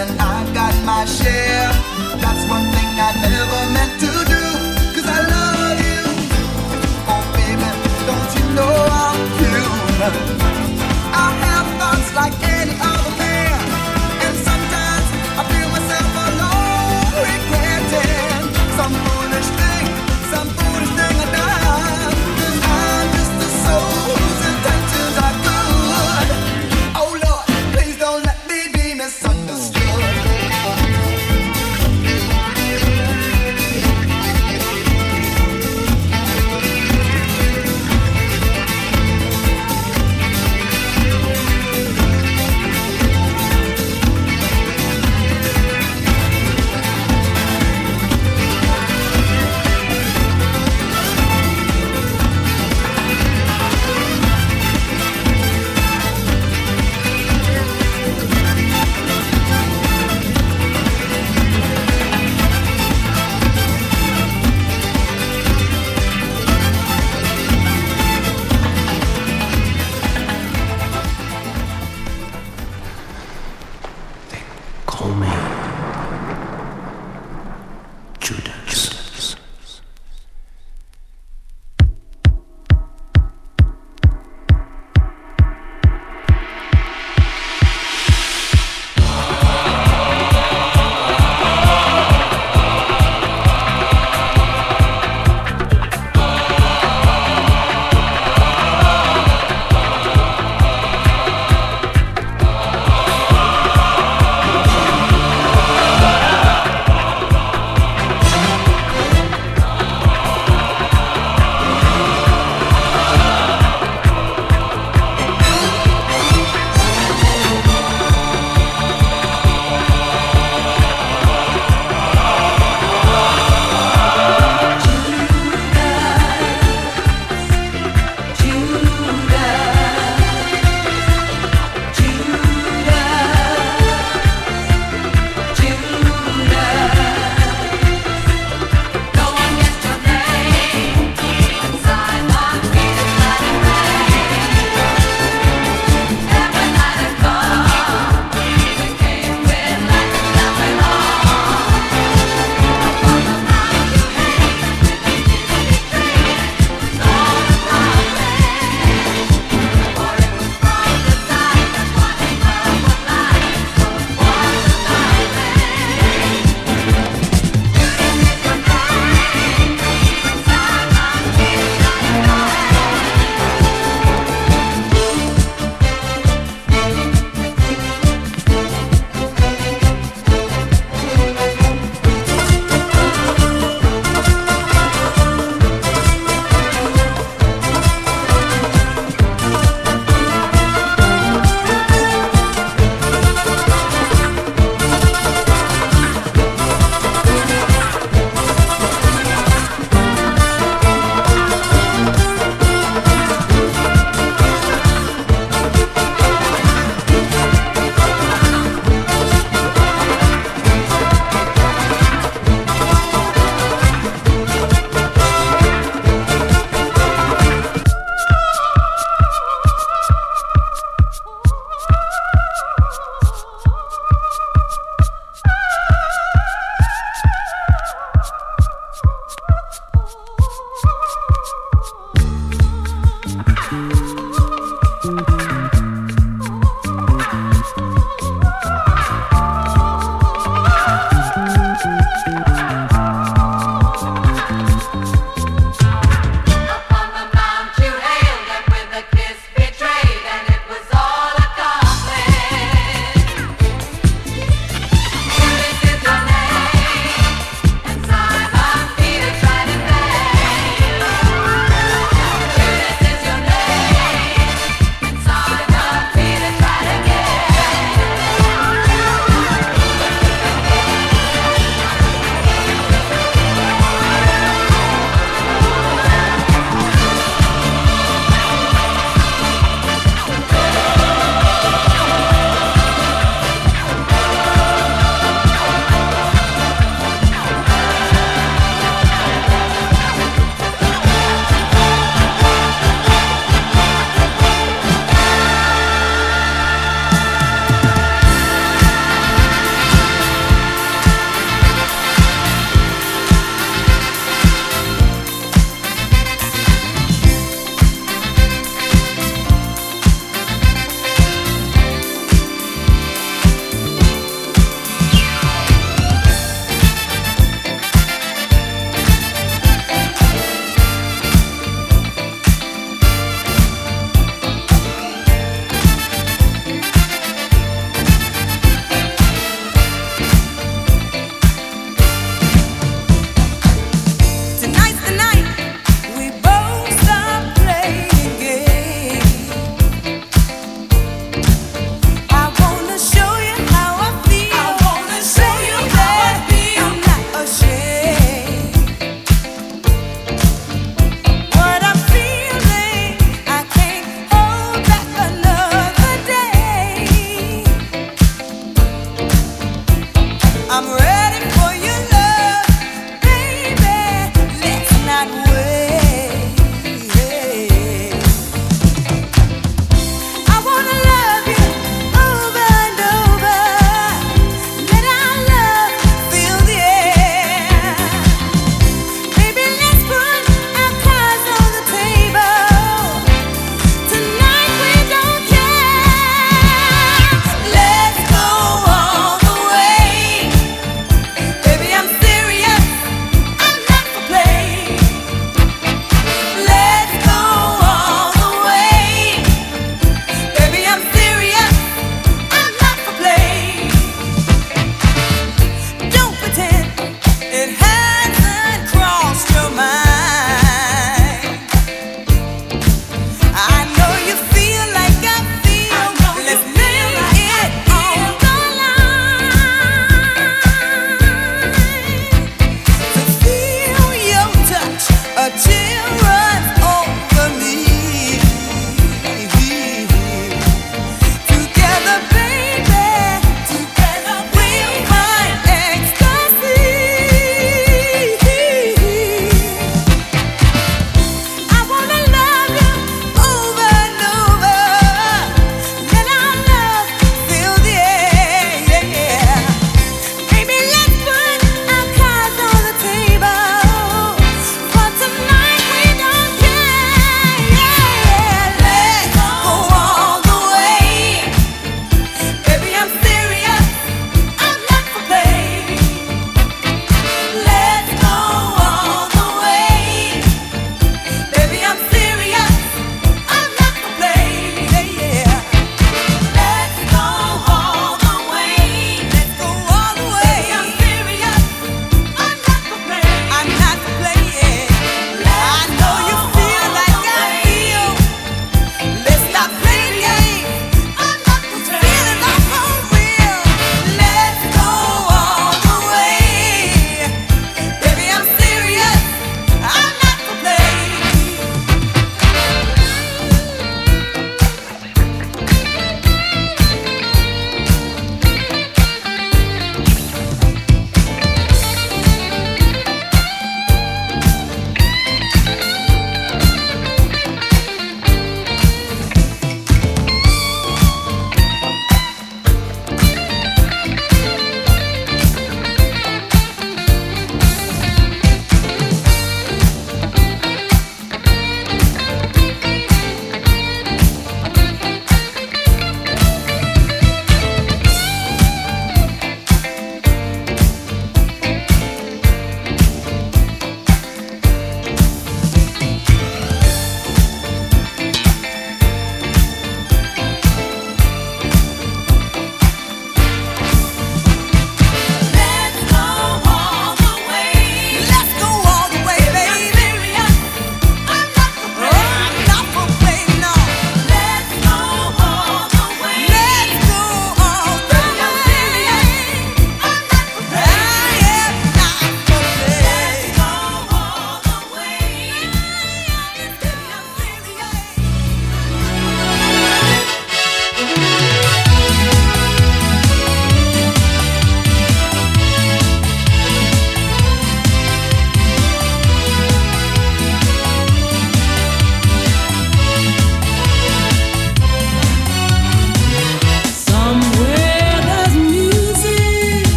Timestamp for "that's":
2.22-2.42